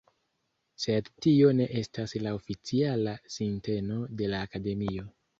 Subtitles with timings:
[0.83, 5.07] Sed tio ne estas la oficiala sinteno de la Akademio.